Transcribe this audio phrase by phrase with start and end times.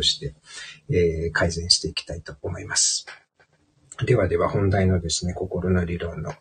[0.00, 0.34] として、
[0.88, 3.06] えー、改善していきたいと思います。
[4.06, 6.32] ではでは本題のですね、心の理論の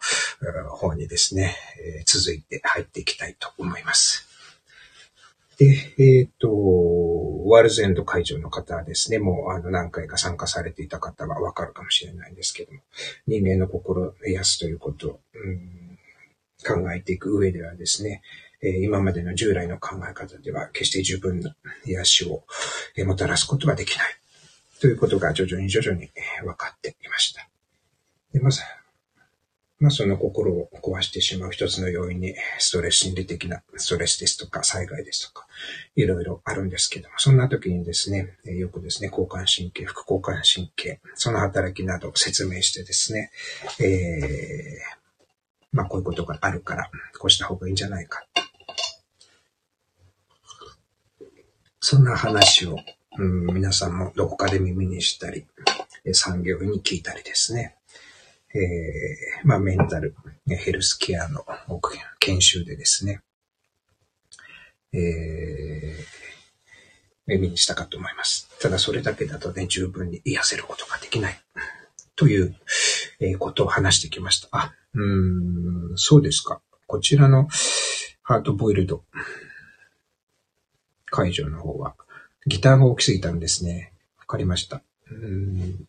[0.70, 1.56] 方にですね、
[1.98, 4.26] えー、続いて入っていきたいと思います。
[5.58, 5.66] で、
[5.98, 6.50] えっ、ー、と、
[7.50, 12.80] ワールズエンド会場の方はですね、もうあの何回か参加されていた方はわかるかもしれないんですけども、
[13.28, 16.00] 人間の心を癒すということを、うん、
[16.66, 18.22] 考えていく上ではですね、
[18.62, 22.44] え今までの従来の考え方では決して十分な癒しを
[22.96, 24.08] えもたらすことはできない。
[24.80, 26.10] ということが徐々に徐々に
[26.44, 27.48] 分かっていました。
[28.34, 28.62] でまず、
[29.80, 35.48] まあ、その心を壊してしまう一つの要因に、ストレス心理的なストレスですとか、災害ですとか、
[35.96, 43.32] いろいろあるんですけども、そんな時にですね、よくですね、交感神経、副交感神経、その働きなどを説明してですね、
[43.80, 44.98] えー、
[45.72, 48.26] まあ、こういうことがあるから、こうした方がいいんじゃないか。
[51.82, 52.78] そんな話を、
[53.18, 55.46] うん、皆さんもどこかで耳にしたり、
[56.14, 57.76] 産業医に聞いたりですね。
[58.54, 60.16] えー、まあ、メンタル、
[60.48, 61.46] ヘルスケアの
[62.20, 63.22] 研修でですね、
[64.92, 66.06] えー、
[67.28, 68.50] 耳にしたかと思います。
[68.60, 71.40] ただそれだけだとね、十分に癒せることができない。
[72.16, 72.56] という、
[73.22, 74.50] えことを話してきました。
[74.52, 76.62] あ、うん、そうですか。
[76.88, 77.48] こちらの
[78.24, 79.04] ハートボイルド
[81.10, 81.96] 会場の方は、
[82.46, 83.94] ギターが大きすぎたんですね。
[84.18, 84.82] わかりました。
[85.12, 85.86] うん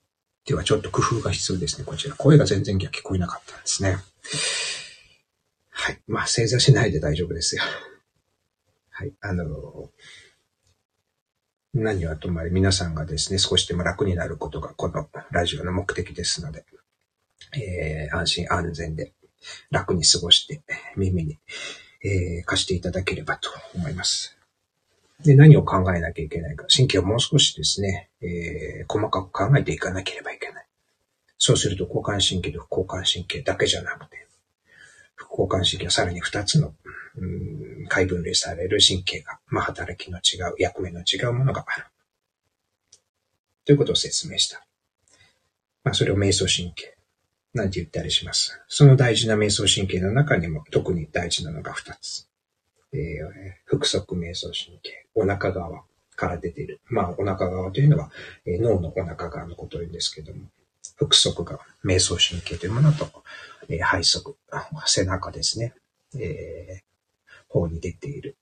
[0.46, 2.16] ではちょっと工夫が必要ですね、こちら。
[2.16, 3.98] 声が全然聞こえなかったんですね。
[5.70, 6.00] はい。
[6.08, 7.62] まあ、正座しないで大丈夫ですよ。
[8.90, 9.12] はい。
[9.20, 9.90] あの、
[11.72, 16.64] 何はともあれ皆さんがですね、少しでも楽になることがこのラジオの目的ですので、
[17.54, 19.12] えー、安心安全で
[19.70, 20.60] 楽に過ごして
[20.96, 21.38] 耳に、
[22.02, 24.39] えー、貸していただければと思います。
[25.24, 26.66] で、何を考えなきゃいけないか。
[26.74, 30.66] 神経をもう少しですね、えー、細かく考えていかなければいけない。
[31.38, 34.26] そうすると、交感神経と副交感神経だけじゃなくて、
[35.14, 36.74] 副交感神経はさらに2つの、
[37.16, 37.26] う
[37.84, 41.86] ん、解分類される神経が、まあ、働きの違う、役目の違うものがある。
[43.66, 44.66] ということを説明した。
[45.84, 46.96] まあ、それを瞑想神経。
[47.52, 48.60] なんて言ったりします。
[48.68, 52.29] その大事な瞑想神経の中にも特に大事なのが2つ。
[52.92, 53.00] えー、
[53.66, 55.84] 腹側瞑想神経、お腹側
[56.16, 56.80] から出ている。
[56.86, 58.10] まあ、お腹側というのは、
[58.46, 60.40] えー、脳のお腹側のことを言うんですけども、
[60.98, 63.08] 腹側側、瞑想神経というものと、
[63.68, 64.36] えー、背側、
[64.86, 65.74] 背中ですね、
[66.14, 68.36] えー、方に出ている、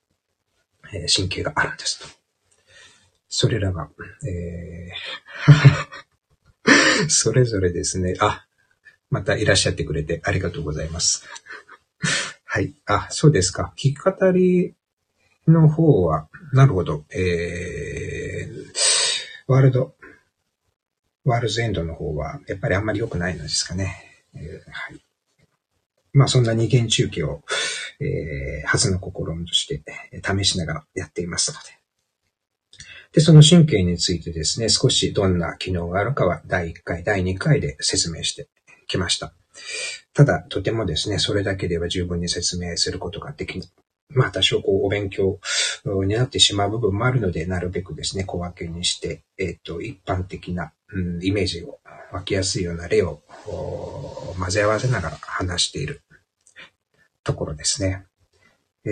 [0.93, 2.07] えー、神経があるんですと。
[3.27, 3.89] それらが、
[4.27, 6.09] えー
[7.09, 8.45] それぞれですね、あ、
[9.09, 11.25] またいらっしゃってくれてありがとうございます。
[12.51, 12.73] はい。
[12.87, 13.73] あ、そうですか。
[13.77, 14.73] 聞き語り
[15.47, 17.05] の方は、なるほど。
[17.11, 18.73] えー、
[19.45, 19.93] ワールド、
[21.25, 24.03] ワールズエンドの方は、やっぱりあんまり良くないのですかね。
[24.33, 24.99] えー、はい。
[26.11, 27.43] まあ、そんな二元中継を、
[27.99, 29.83] えー、初の試みとして
[30.25, 31.77] 試しながらやっていますので。
[33.11, 38.49] で、その神経についてですね、少しどんな機能があるかは第1回、第2回で説明して
[38.87, 39.35] きました。
[40.13, 43.69] ただ、とてもですね、それだけでは十分に説明することができない。
[44.09, 45.39] まあ、多少こう、お勉強
[45.85, 51.79] になってしまう部分もあるので、なるべくですね、小分けにして、えっ、ー、と、一般的な、うん、イメージを
[52.11, 53.21] 湧きやすいような例を
[54.39, 56.01] 混ぜ合わせながら話している
[57.23, 58.05] ところですね。
[58.85, 58.89] え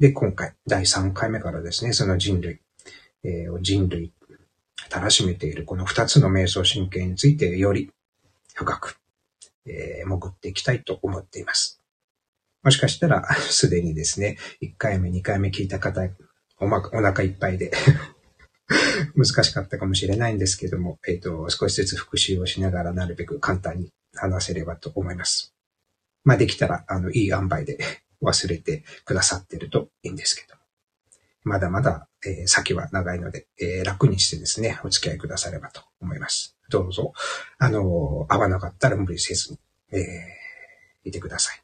[0.00, 2.60] ー、で、今回、第3回目からですね、その人類、
[3.24, 4.12] えー、人類、
[4.88, 7.90] たらしめているこの2つの瞑想神経についてより
[8.58, 8.98] 深く、
[9.66, 11.80] えー、潜っていきたいと思っています。
[12.64, 16.02] もしかしたら、 すでにですね、1回目、2回目聞いた方、
[16.58, 17.70] おま、お腹いっぱいで
[19.14, 25.54] 難しかったかもしれないんですけども、えっ、ー、と、少しずつ復習をしながらなるべく簡単に話せればと思います。
[26.24, 27.78] まあ、できたら、あの、いい塩梅で
[28.20, 30.62] 忘れてくださってるといいんですけども。
[31.44, 36.57] まだまだ、えー、先は長いので、えー、楽にしてですね、お付き合いくださればと思います。
[36.68, 37.12] どうぞ、
[37.58, 39.58] あの、合わなかったら無理せずに、
[39.92, 41.62] えー、いてください。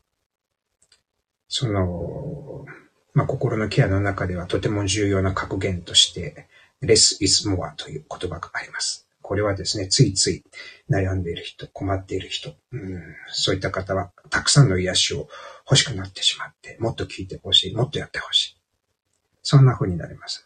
[1.48, 2.64] その、
[3.12, 6.48] まあ、心のケアの中ではとても重要な格言として、
[6.82, 9.06] less is more という言葉があります。
[9.22, 10.44] これはですね、ついつい
[10.90, 15.28] 悩んでいる人、困っている人、うん、そういった方はたくさんの癒しを
[15.64, 18.56] 欲しくなってしまって、もっと聞いてほしい、もっとやってほしい。
[19.42, 20.44] そんな風になります。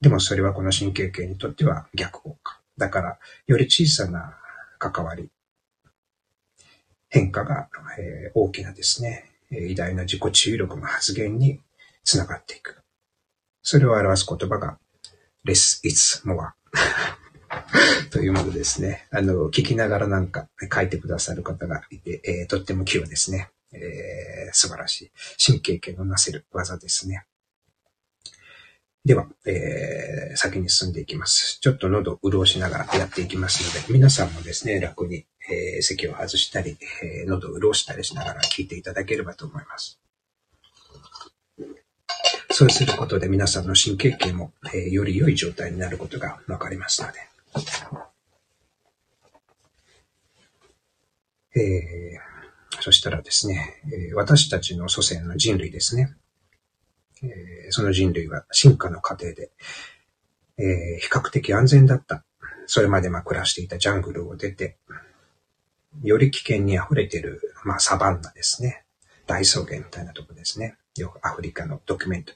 [0.00, 2.59] でもそれはこの神経系にとっては逆効果。
[2.80, 4.38] だから、より小さな
[4.78, 5.28] 関わり、
[7.10, 7.68] 変化が、
[7.98, 11.60] えー、大きなですね、偉大な自己注意力の発言に
[12.04, 12.80] つながっていく。
[13.62, 14.78] それを表す言葉が、
[15.44, 16.52] less is more
[18.10, 19.06] というものですね。
[19.10, 23.50] あの、聞きながらなんか書いてくださる方がいて、えー、とっても器用ですね。
[23.72, 25.10] えー、素晴らしい。
[25.44, 27.26] 神経系のなせる技ですね。
[29.04, 31.58] では、えー、先に進んでいきます。
[31.60, 39.98] ちょっと喉を潤しながらやっていきますので、皆さんもですね、楽に、えー、席を外したり、えー、喉を潤したりしながら聞いていただければと思います。
[42.50, 47.18] そうすることで皆さんの神経系も、えー、より良い状態になることがわかりますので。
[51.56, 56.14] えー、そしたらですね、え、私たちの祖先の人類ですね。
[57.70, 59.50] その人類は進化の過程で、
[60.58, 62.24] えー、比較的安全だった。
[62.66, 64.76] それまでまあ暮らしていたジャングルを出て、
[66.02, 68.84] より危険に溢れている、まあ、サバンナですね。
[69.26, 70.76] 大草原みたいなとこですね。
[70.96, 72.32] よくアフリカのドキュメント。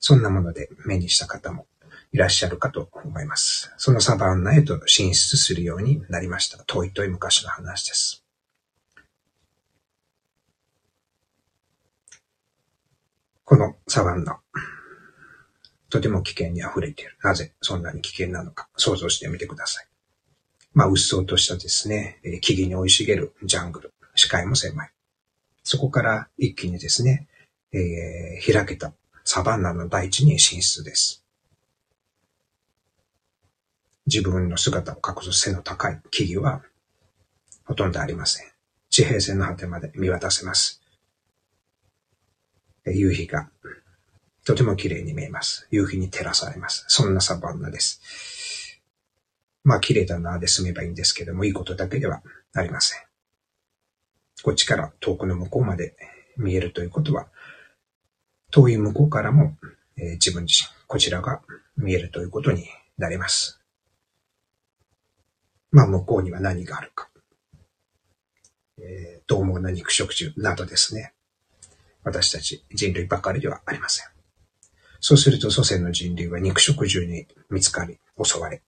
[0.00, 1.66] そんなもので目にした方も
[2.12, 3.72] いらっしゃるかと思います。
[3.76, 6.62] そのサバンナへと進出するようになりました。
[6.64, 8.21] 遠い遠い昔の話です。
[13.52, 14.40] このサバンナ、
[15.90, 17.18] とても危険に溢れている。
[17.22, 19.86] なぜそんなに危険なのか想像してみてください。
[20.72, 24.90] まあ、うっそうとしたですね、木々に生い茂るジャングル、視界も狭い。
[25.64, 27.28] そこから一気にですね、
[27.74, 31.22] えー、開けたサバンナの大地に進出です。
[34.06, 36.62] 自分の姿を隠す背の高い木々は
[37.66, 38.46] ほとんどありません。
[38.88, 40.81] 地平線の果てまで見渡せます。
[42.86, 43.48] 夕日が
[44.44, 45.68] とても綺麗に見えます。
[45.70, 46.84] 夕日に照らされます。
[46.88, 48.00] そんなサバンナです。
[49.62, 53.00] まあ綺麗だなで済めばいいんですけども、いいことだけではありません。
[54.42, 55.94] こっちから遠くの向こうまで
[56.36, 57.28] 見えるということは、
[58.50, 59.56] 遠い向こうからも、
[59.96, 61.40] えー、自分自身、こちらが
[61.76, 62.66] 見えるということに
[62.98, 63.60] なります。
[65.70, 67.08] まあ向こうには何があるか。
[68.78, 71.14] えー、獰猛な肉食獣などですね。
[72.04, 74.06] 私たち人類ばかりではありません。
[75.00, 78.62] そうすると祖先の人類は肉食獣に見つかり、襲われ。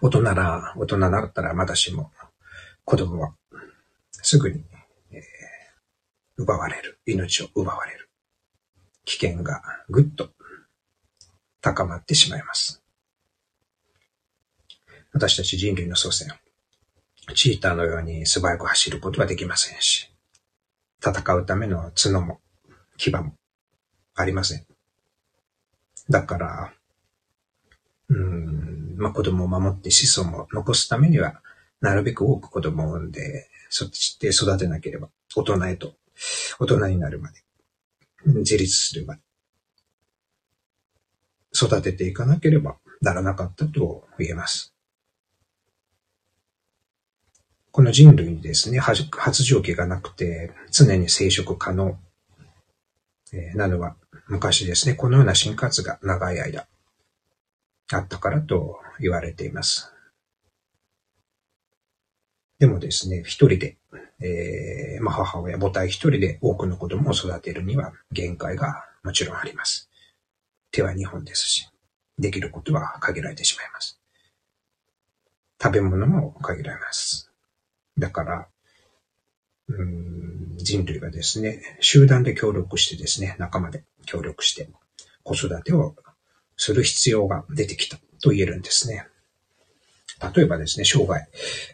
[0.00, 2.12] 大人ら、大人だったらまだしも、
[2.84, 3.34] 子供は
[4.12, 4.64] すぐに、
[5.10, 5.22] えー、
[6.36, 6.98] 奪われる。
[7.06, 8.08] 命を奪われる。
[9.04, 10.30] 危険がぐっと
[11.60, 12.82] 高まってしまいます。
[15.12, 16.28] 私たち人類の祖先、
[17.34, 20.13] チーターのように素早く走ることはできませんし、
[21.04, 22.40] 戦うための角も
[22.96, 23.34] 牙も
[24.14, 24.66] ありません。
[26.08, 26.72] だから、
[28.08, 31.40] うん、まあ、子供を守って子孫を残すためには、
[31.80, 35.94] なるべく多く子供を産んで、そして育てなければ、大人へと、
[36.58, 37.42] 大人になるまで、
[38.26, 39.20] 自立するまで、
[41.54, 44.73] 育てていかなければならなかったと言えます。
[47.74, 51.98] この人類にですね、発情期がなくて、常に生殖可能、
[53.32, 53.96] えー、なのは、
[54.28, 56.68] 昔ですね、このような進化図が長い間
[57.90, 59.92] あったからと言われています。
[62.60, 63.76] でもですね、一人で、
[64.20, 69.90] えー、まあ、母親、母体一人で多くの子供を育てるには限界がもちろんあります。
[70.70, 71.68] 手は二本ですし、
[72.20, 73.98] できることは限られてしまいます。
[75.60, 77.33] 食べ物も限られます。
[77.98, 78.48] だから、
[79.68, 84.68] うん、人類がですね、集団で協力してですね、仲間で協力して
[85.22, 85.94] 子育てを
[86.56, 89.06] する必要が出てきたと言えるんですね。
[90.34, 91.26] 例えばですね、生涯、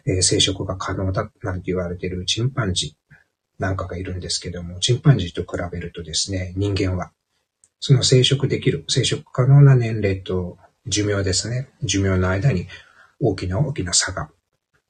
[0.05, 3.15] えー、生殖が可能だなんて言われているチンパンジー
[3.59, 7.11] なんかがいるんですけども、チンパンジーと比べるとですね、人間は、
[7.79, 12.67] その生殖できる、生殖可能な年齢と寿命ですね、寿命の間に
[13.19, 14.31] 大きな大きな差が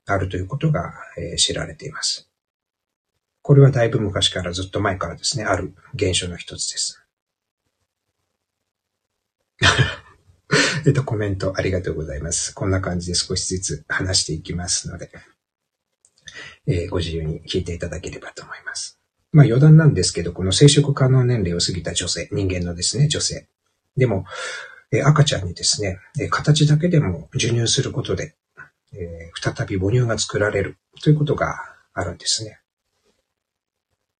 [0.05, 2.29] あるということが、えー、知られています。
[3.41, 7.03] これはだいぶ昔からずっと前からですね、ある現象の一つです。
[10.85, 12.53] えっと、コメントありがとうございます。
[12.53, 15.11] こんな感じで少しずつ話していきますので、
[16.67, 18.99] えー、ご自由に聞いていただければと思います。
[19.31, 23.47] まあ余談なんですけど、この生殖可能年齢を過ぎた女性、人間のですね、女性。
[23.95, 24.25] でも、
[24.91, 28.35] えー、赤ちゃんにですね、えー、形だけでも授乳することで、
[28.93, 31.55] えー、再び母乳が作られるということが
[31.93, 32.59] あるんですね。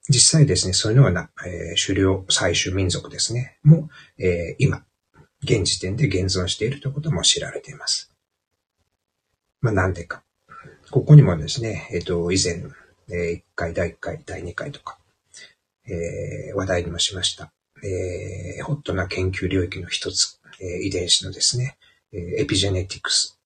[0.09, 4.83] 実際ですね、そういうような、えー、狩猟採取民族ですね、も、えー、今、
[5.43, 8.11] 現時点で現存しているということも知られています。
[9.61, 10.23] まあ、なんでか。
[10.89, 12.63] ここにもですね、えっ、ー、と、以前、
[13.09, 14.97] えー、1回、第1回、第2回とか、
[15.85, 21.77] えー、話題にもしました、えー、ホットな研究領域の一つ、え遺伝子のですね
[22.13, 23.39] え、エピジェネティクス。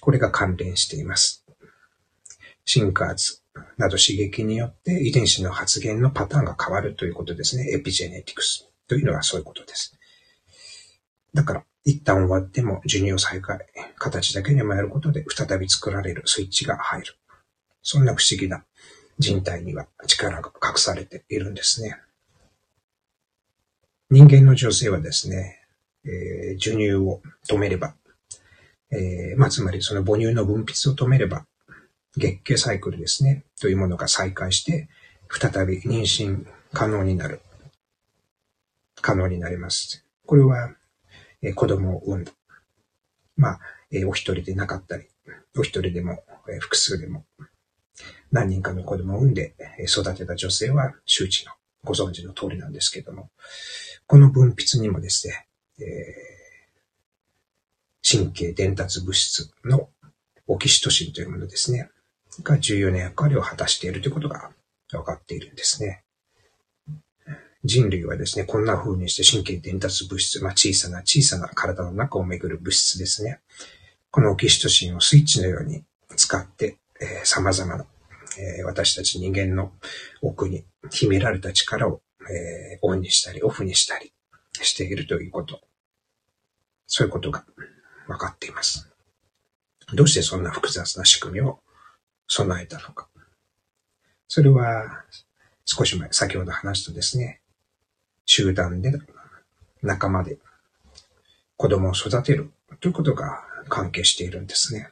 [0.00, 1.44] これが関連しています。
[2.64, 3.42] 進化圧
[3.78, 7.72] など刺激によって遺伝子の発現のパターンが変わるということですね。
[7.72, 9.98] エピジェネティクスというのはそういうことです。
[11.34, 13.60] だから、一旦終わっても授乳を再開、
[13.98, 17.16] 形だけでもやることで再び作られるスイッチが入る。
[17.82, 18.64] そんな不思議な
[19.18, 21.96] 人体には力が隠されているんですね。
[24.10, 25.58] 人間の女性はですね、
[26.04, 27.94] えー、授乳を止めれば、
[28.90, 31.46] えー、まあ、つまりその母乳の分泌を止めれば、
[32.16, 34.88] 月経サイクルですね、というものが再開して、
[35.30, 37.40] 再び妊娠可能になる。
[39.00, 40.04] 可能になります。
[40.26, 40.74] これは、
[41.42, 42.32] えー、子供を産んだ。
[43.36, 45.06] まあ、えー、お一人でなかったり、
[45.56, 47.24] お一人でも、えー、複数でも、
[48.30, 49.54] 何人かの子供を産んで
[49.86, 51.52] 育てた女性は周知の
[51.84, 53.30] ご存知の通りなんですけども、
[54.06, 55.46] この分泌にもですね、
[55.78, 56.37] えー、
[58.10, 59.90] 神経伝達物質の
[60.46, 61.90] オキシトシンというものですね、
[62.42, 64.50] が重要な役割を果たしているということが
[64.90, 66.04] 分かっているんですね。
[67.64, 73.40] 人類はですね、こんな風にして神経伝達物質、まあ、小さな小さな体の中をめぐる物質ですね。
[74.10, 75.84] このオキシトシンをスイッチのように
[76.16, 77.84] 使って、えー、様々な
[78.38, 79.72] えー、私たち人間の
[80.22, 84.12] 奥に秘められた力を、えー、オンにしたりオフにしたり
[84.62, 85.60] しているということ。
[86.86, 87.44] そういうことが
[88.08, 88.88] 分かっています。
[89.94, 91.60] どうしてそんな複雑な仕組みを
[92.26, 93.08] 備えたのか。
[94.26, 95.04] それは
[95.64, 97.40] 少し前、先ほど話したですね、
[98.24, 98.92] 集団で、
[99.82, 100.38] 仲間で
[101.56, 102.50] 子供を育てる
[102.80, 104.90] ということが関係しているんですね。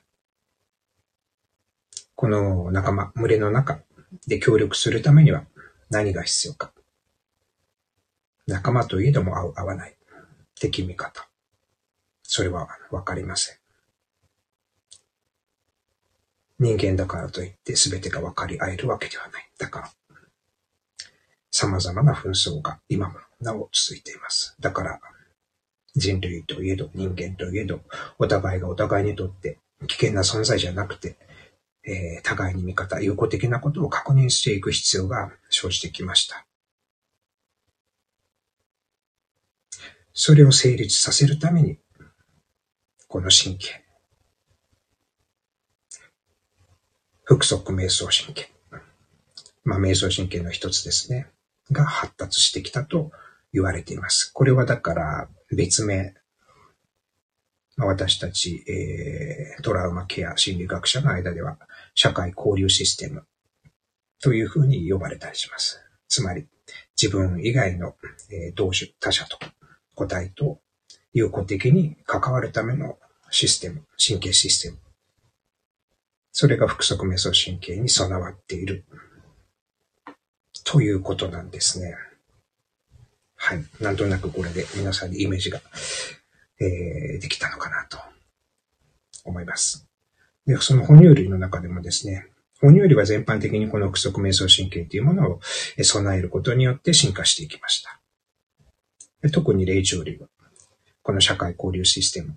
[2.15, 3.81] この仲間、群れの中
[4.27, 5.45] で協力するためには
[5.91, 6.73] 何が必要か。
[8.47, 9.97] 仲間といえども合う、合わない。
[10.55, 11.29] 敵味方。
[12.29, 13.57] それはわかりません。
[16.59, 19.51] 人間だからといって全てが分かり合えるわけではない。
[19.59, 19.91] だから、
[21.51, 24.57] 様々な紛争が今もなお続いています。
[24.61, 25.01] だから、
[25.95, 27.81] 人類といえど、人間といえど、
[28.19, 31.17] お互いがお互いにとって危険な存在じゃなくて、
[31.85, 36.47] えー、互いに味方、友好的なことを確認していく必要が生じてきました。
[40.13, 41.79] それを成立させるために、
[43.09, 43.85] この神経、
[47.25, 48.51] 腹側瞑想神経、
[49.65, 51.29] まあ、瞑想神経の一つですね、
[51.71, 53.11] が発達してきたと
[53.53, 54.31] 言われています。
[54.33, 56.15] これはだから別名、
[57.79, 61.59] 私たち、えー、トラウマケア心理学者の間では、
[61.95, 63.27] 社会交流システム。
[64.23, 65.81] というふうに呼ばれたりします。
[66.09, 66.49] つまり、
[67.01, 67.95] 自分以外の、
[68.31, 69.39] えー、同種、他者と
[69.95, 70.61] 個体と
[71.19, 72.99] 友好的に関わるための
[73.31, 74.79] システム、神経システム。
[76.33, 78.85] それが腹側メソ神経に備わっている
[80.65, 81.95] ということなんですね。
[83.35, 83.65] はい。
[83.81, 85.61] なんとなくこれで皆さんにイメージが
[86.61, 87.99] えー、できたのかなと
[89.25, 89.87] 思います。
[90.47, 92.27] で、その哺乳類の中でもですね、
[92.61, 95.41] 哺乳類は全般的にこの腹側瞑想神経というものを
[95.83, 98.01] 備えることによって進化していきました。
[99.31, 100.29] 特に霊長類は、
[101.07, 102.35] この社会交流システム、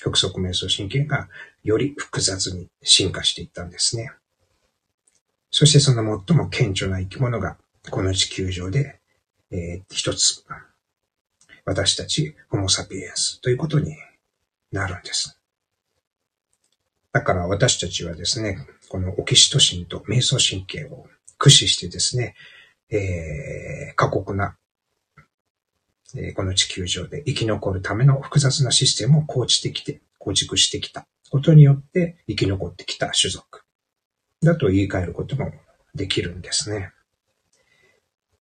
[0.00, 1.28] 腹側瞑想神経が
[1.64, 4.12] より複雑に進化していったんですね。
[5.50, 7.56] そしてその最も顕著な生き物が
[7.90, 9.00] この地球上で、
[9.50, 10.44] えー、一つ
[11.64, 13.96] 私たちホモサピエンスということに
[14.70, 15.40] なるんです。
[17.10, 18.56] だから私たちはですね、
[18.88, 22.36] このオキシトシンと瞑想神経を駆使してですね、
[22.88, 24.56] えー、過酷な、
[26.34, 33.62] この地球上で生き残るための複雑なシステムを構築してきて、構築してきたことによって生き残ってきた種族
[34.42, 35.52] だと言い換えることも
[35.94, 36.92] できるんですね。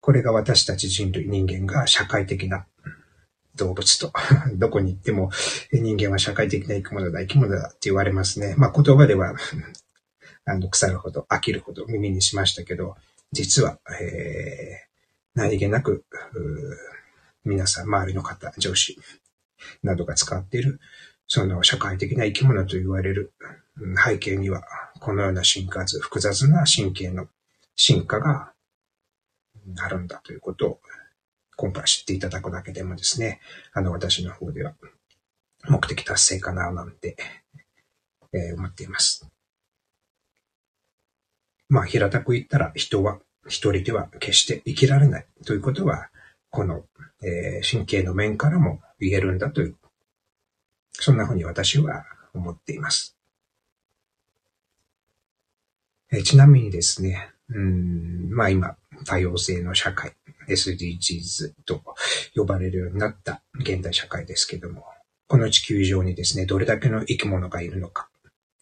[0.02, 2.66] これが私たち人類人間が社会的な
[3.56, 4.12] 動物と、
[4.56, 5.32] どこに行っても
[5.72, 8.56] 人間は社会的な生き物だ、生き物だって言われますね。
[8.58, 9.36] まあ言葉では
[10.46, 12.98] あの、腐るほど、飽きるほど耳にしましたけど、
[13.32, 16.04] 実は、えー、何気なく、
[17.44, 18.98] 皆さん、周りの方、上司
[19.84, 20.80] などが使っている、
[21.28, 23.34] その社会的な生き物と言われる
[24.06, 24.64] 背景には、
[25.00, 27.28] このような進化図、複雑な神経の
[27.76, 28.54] 進化が
[29.82, 30.80] あるんだということを
[31.56, 33.40] 今回知っていただくだけでもですね、
[33.74, 34.74] あの、私の方では
[35.70, 37.18] 目的達成かな、なんて、
[38.34, 39.28] えー、思っています。
[41.70, 46.10] まあ、平たく言ったら人は一人では決して生きられないということは
[46.52, 46.84] この、
[47.24, 49.76] えー、神経の面からも言えるんだという、
[50.92, 53.18] そんなふうに私は思っています。
[56.12, 60.14] え、ちなみにですね、うん、まあ今、多様性の社会、
[60.50, 61.82] SDGs と
[62.36, 64.84] 呼ばれるようになった現代社会ですけども、
[65.28, 68.10] この地球上にですね、どれだけの生き物がいるのか、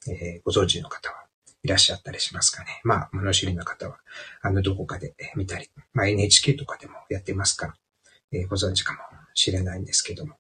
[0.07, 1.25] えー、ご存知の方は
[1.63, 2.81] いらっしゃったりしますかね。
[2.83, 3.97] まあ、物知りの方は、
[4.41, 7.75] あの、どこかで見たり、まあ、NHK とかでもやってますから、
[8.31, 8.99] えー、ご存知かも
[9.33, 10.35] しれないんですけども。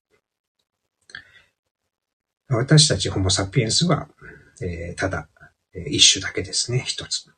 [2.47, 4.07] 私たちホモ・サピエンスは、
[4.61, 5.29] えー、ただ、
[5.73, 7.29] え一種だけですね、一つ。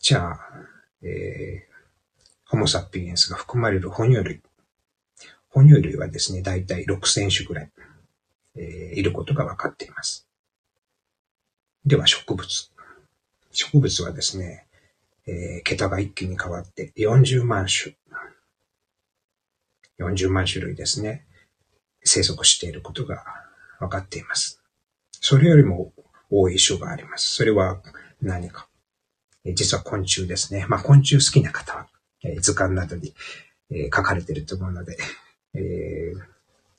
[0.00, 0.40] じゃあ、
[1.02, 1.74] えー、
[2.46, 4.42] ホモ・サピエンスが含まれる哺乳類。
[5.48, 7.72] 哺乳類はですね、だいたい6000種ぐらい、
[8.56, 10.26] えー、いることが分かっています。
[11.86, 12.72] では植物。
[13.52, 14.66] 植物はですね、
[15.26, 17.94] えー、桁が一気に変わって40万種。
[19.98, 21.26] 40万種類ですね。
[22.02, 23.22] 生息していることが
[23.80, 24.62] 分かっています。
[25.12, 25.92] それよりも
[26.30, 27.34] 多い種があります。
[27.34, 27.82] それは
[28.22, 28.66] 何か。
[29.54, 30.64] 実は昆虫ですね。
[30.68, 31.88] まあ昆虫好きな方は、
[32.22, 33.14] え図鑑などに、
[33.70, 34.96] え書かれていると思うので、
[35.52, 36.20] えー、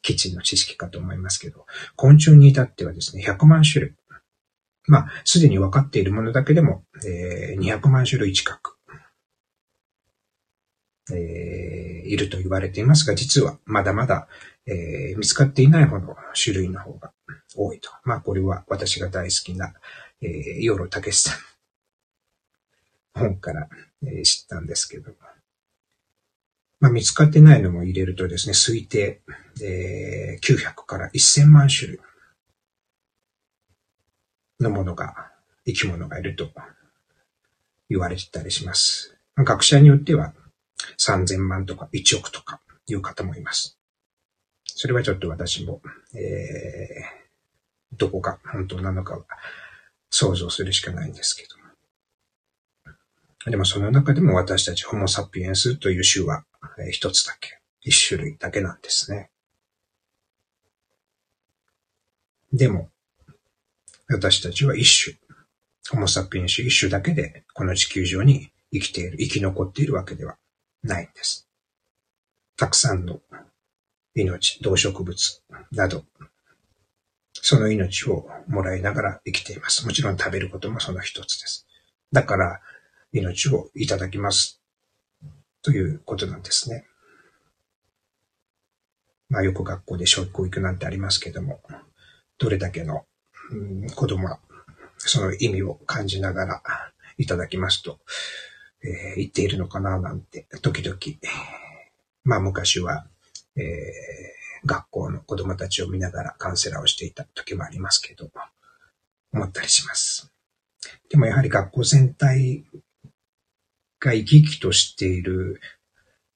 [0.02, 3.94] 基地の知識かと思いますけど、昆虫に至ってはですね、100万種類。
[4.88, 8.78] まあ、すでに分かっているものだけでも、えー、200万種類近く、
[11.12, 14.28] えー、いると言われていますが、実はまだまだ、
[14.68, 17.12] えー、見つかっていないほど種類の方が
[17.56, 17.90] 多いと。
[18.04, 19.74] まあ、これは私が大好きな、
[20.22, 21.40] えー、ヨーロタケスさん
[23.16, 23.70] 本から、
[24.04, 25.12] えー、知ったんですけど。
[26.80, 29.22] まあ、見つかってないのも入れるとですね、推定、
[29.64, 32.00] えー、900から1000万種類。
[34.66, 35.32] のものが、
[35.66, 36.52] 生き物がいると
[37.90, 39.18] 言われてたりします。
[39.36, 40.34] 学者によっては
[41.00, 43.80] 3000万とか1億とかいう方もいます。
[44.66, 45.82] それはちょっと私も、
[46.14, 49.26] えー、どこが本当なのかは
[50.10, 51.56] 想像するしかないんですけど。
[53.52, 56.44] でもその中でも私たちホモサピエンスという種は
[56.92, 59.30] 一つだけ、一種類だけなんですね。
[62.52, 62.90] でも、
[64.08, 65.18] 私たちは一種、
[65.90, 70.38] ホモ・サピエンス一種だけでこの地球上に生きている、生き残っているわけでは
[70.84, 71.48] ないんです。
[72.58, 73.20] たくさんの
[74.14, 75.42] 命、動植物
[75.72, 76.06] など、
[77.34, 79.86] その命をもらいながら生きています。
[79.86, 81.68] もちろん食べることもその一つです。
[82.12, 82.62] だから、
[83.12, 84.62] 命をいただきます。
[85.62, 86.86] ということなんですね。
[89.30, 91.62] まあよく学校で小教育なんてありますけども、
[92.38, 93.06] どれだけの
[93.96, 94.40] 子供は
[94.98, 96.62] その意味を感じながら
[97.18, 98.00] いただきますと、
[98.84, 100.98] えー、言っているのかななんて、時々、
[102.24, 103.06] まあ昔は、
[103.56, 108.30] えー、学校の子供たちを見ながらカウンセラーをしていた時もありますけど、
[109.32, 110.32] 思ったりします。
[111.10, 112.66] でもやはり学校全体
[114.00, 115.60] が生き生きとしている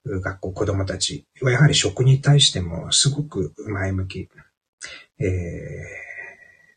[0.05, 4.29] 学校子供たちはやはり食に対してもすごく前向き、
[5.19, 6.08] えー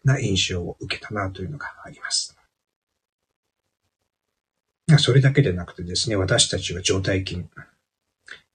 [0.04, 2.36] な印象を受けたなというのがあります。
[4.98, 7.46] それだけでなくてですね、私たちは状態筋、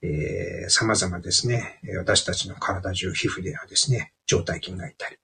[0.02, 5.16] えー、様々ですね、私たちの体中、皮膚ではですね、状態筋がいたり、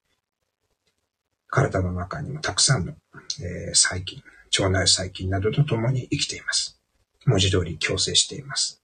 [1.49, 2.95] 体の中にもたくさんの、
[3.41, 4.23] えー、細菌、
[4.59, 6.81] 腸内細菌などと共に生きています。
[7.27, 8.83] 文字通り共生しています。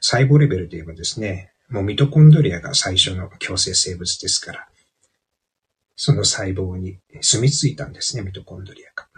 [0.00, 4.68] 細胞レベルで言えばですね、もうミトコンドリアが最初の共生生物ですから、
[5.96, 9.08] その細胞に住み着いたんですね、ミトコンドリアが。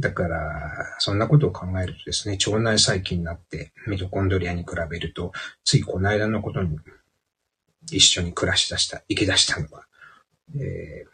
[0.00, 5.32] だから、そんなことを考えるとですね、腸内細菌になってミトコンドリアに比べると、
[5.64, 6.76] ついこの間のことに
[7.90, 9.84] 一緒に暮らし出した、生き出したのは、
[10.56, 11.12] えー、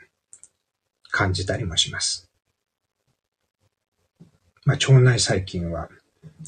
[1.11, 2.31] 感じたりもします。
[4.64, 5.88] まあ、腸内細菌は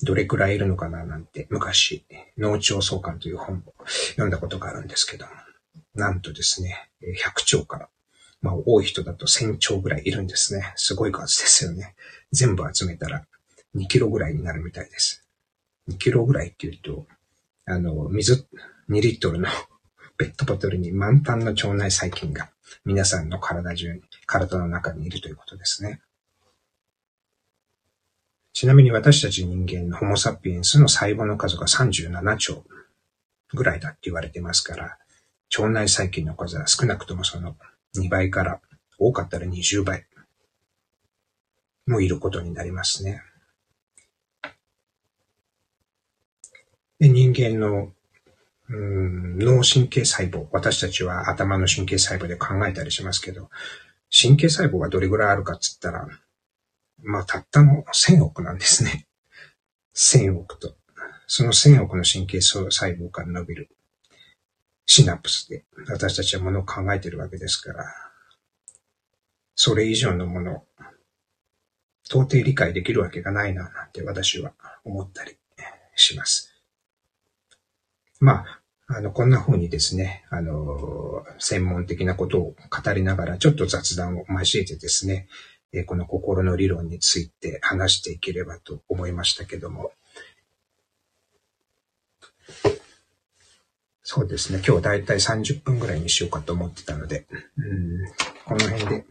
[0.02, 2.04] どれくらいいるのかななんて、昔、
[2.38, 5.32] 脳腸相関という本を読んだことがあるんですけども、
[6.00, 7.88] なんとですね、100兆から、
[8.42, 10.72] まあ多い人だと1000兆ぐらいいるんですね。
[10.76, 11.94] すごい数ですよね。
[12.32, 13.26] 全部集めたら
[13.76, 15.24] 2キロぐらいになるみたいです。
[15.88, 17.06] 2キロぐらいって言うと、
[17.66, 18.46] あの、水
[18.88, 19.48] 2リットルの
[20.18, 22.50] ペットボトルに満タンの腸内細菌が
[22.84, 26.00] 皆さんの体中に、体の中にいるということですね。
[28.52, 32.64] ちなみに私たち人間のホモサピエンスの細胞の数が37兆
[33.54, 34.98] ぐらいだって言われてますから、
[35.56, 37.56] 腸内細菌の数は少なくともその
[37.96, 38.60] 2倍から
[38.98, 40.06] 多かったら20倍
[41.86, 43.22] もいることになりますね。
[46.98, 47.92] で人間の
[48.72, 53.50] うん脳神経細胞、私たちは頭の神経細胞で考えたりしますけど、
[54.10, 56.06] 神経細胞がどれぐらいあるかっつったら、
[57.02, 59.08] まあ、たったの1000億なんですね。
[59.96, 60.76] 1000億と。
[61.26, 63.70] その1000億の神経細胞から伸びる
[64.92, 67.84] シナプスで私たちはものを考えているわけですから、
[69.54, 70.64] それ以上のもの、
[72.04, 74.52] 到底理解できるわけがないな、なんて私は
[74.84, 75.36] 思ったり
[75.94, 76.60] します。
[78.18, 85.28] まあ、あの、こんな風にですね、あの、専門的なことを語りながら、ちょっと雑談を交えてですね、
[85.72, 89.92] えこの心の理論について話していければと思いましたけども、
[94.12, 98.08] そうですね、今日だいたい30分ぐらいにしようかと思ってたので、うん、
[98.44, 99.04] この辺で、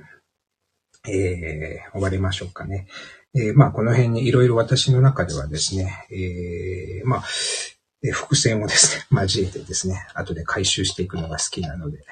[1.07, 2.85] えー、終わりましょうかね。
[3.33, 7.23] えー、まあ、この辺にいろいろ私の中ではですね、えー、まあ、
[8.01, 12.03] で、伏線をですね、 交えてですね、後で回収していくのが好きなので、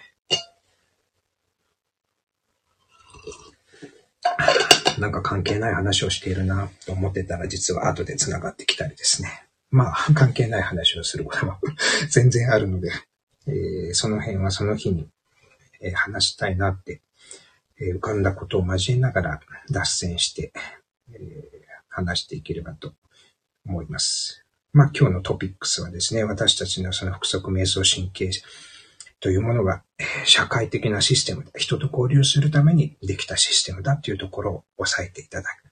[4.98, 9.47] なんか関係ない話をしているなと思ってたら、実は後で繋がってきたりですね。
[9.70, 11.60] まあ、関係ない話をすることも
[12.10, 12.92] 全然あるので、
[13.48, 15.10] えー、その辺はその日に、
[15.82, 17.02] えー、話したいなって、
[17.80, 20.54] えー、浮かんだことを交えながら脱線して、
[21.12, 21.58] え
[21.90, 22.94] 話していければと
[23.66, 24.46] 思います。
[24.72, 28.30] まあ今日のトピックスはですね、私たちのその複足瞑想神経
[29.20, 29.84] というものが、
[30.26, 35.67] 社会的なシステム、人と交流するためにできたシステムだというところを押さえていただく。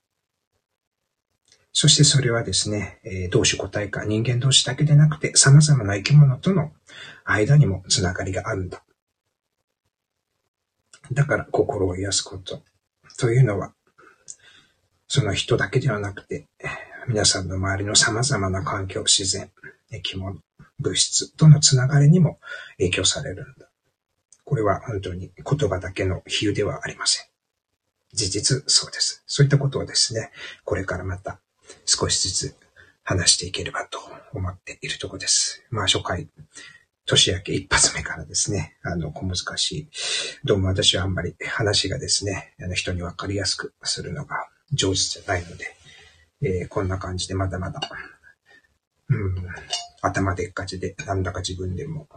[1.77, 6.71] そしてそれはですね、同種個体か人間同士だけでなくて様々な生き物との
[7.25, 8.81] 間にもつながりがあるんだ。
[11.11, 12.63] だから心を癒すこと
[13.19, 13.73] というのは、
[15.09, 16.47] その人だけではなくて、
[17.09, 19.51] 皆さんの周りの様々な環境、自然、
[19.91, 20.39] 生き物、
[20.79, 22.39] 物質とのつながりにも
[22.77, 23.69] 影響されるんだ。
[24.45, 27.25] これは本当に言葉だけの比喩ではありません。
[28.13, 29.25] 事実、そうです。
[29.27, 30.31] そういったことをですね、
[30.63, 31.41] これからまた
[31.86, 32.56] 少しずつ
[33.04, 33.99] 話していければと
[34.34, 35.63] 思っているところです。
[35.69, 36.28] まあ初回、
[37.06, 39.89] 年明け一発目からですね、あの、小難しい。
[40.43, 45.75] どうも私はあんまり話がですね、あの人にわかりやすくするのが上手じゃないので、
[46.41, 47.80] えー、こんな感じでまだまだ、
[49.10, 49.36] うん、
[50.01, 52.08] 頭でっかちで、なんだか自分でも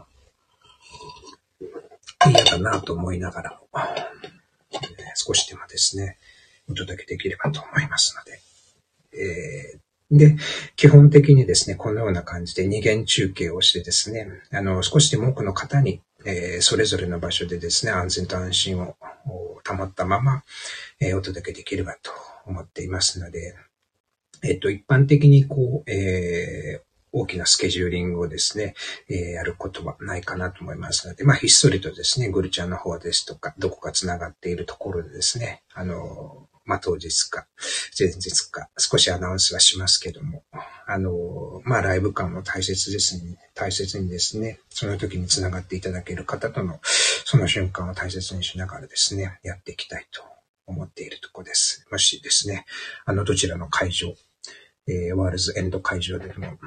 [2.27, 4.81] 嫌だなと思いながら、えー、
[5.15, 6.19] 少しでもですね、
[6.71, 8.41] お届けできればと思いますので、
[9.19, 10.37] えー、で、
[10.77, 18.97] 基本的にですね、このような感じで二元中継をしてですね、あの、少しでも多くの方に、えー、それぞれの場所でですね、安全と安心を
[19.67, 20.45] 保ったまま、
[21.01, 22.11] えー、お届けできればと
[22.47, 23.55] 思っていますので、
[24.43, 26.81] えっと、一般的にこう、え、
[27.13, 28.75] 大きなスケジューリングをですね、
[29.09, 37.49] えー、やることはないかなと思いますので、まあ、ひっそりとですね、グルちゃんの方ですとか、どこか繋がっているところでですね、あの、まあ、当日か、
[37.99, 40.45] 前日か、少しアナウンスはしますけども、
[40.87, 43.39] あの、まあ、ライブ感も大切ですね。
[43.55, 50.23] 大切にですね、その時に繋がっていただける方との、その瞬間を大切にしながらですね、やっていきたいと
[50.67, 51.87] 思っているところです。
[51.91, 52.67] もしですね、
[53.07, 54.15] あの、どちらの会場、
[54.87, 56.59] えー、ワールズエンド会場でも、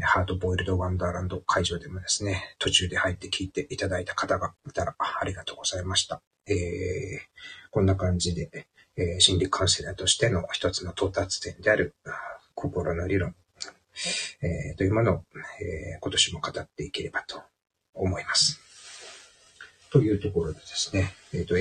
[0.00, 6.22] ハードボイルドワンダーランド会場でもですね、途中で入って聞いていただいた方がいたら、ありがとうございました。
[6.46, 6.56] えー、
[7.70, 8.66] こんな感じで、
[9.00, 11.94] えー、心理カウンセラーとしての一つの到達点である
[12.54, 13.34] 心の理論、
[14.42, 15.24] えー、というものを、
[15.60, 17.42] えー、今年も語っていければと
[17.94, 18.60] 思います。
[19.90, 21.56] というところでですね、えっ、ー、と